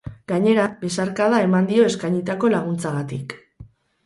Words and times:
Gainera, 0.29 0.63
besarkada 0.85 1.41
eman 1.49 1.69
dio 1.73 1.85
eskainitako 1.91 2.51
laguntzagatik. 2.55 3.39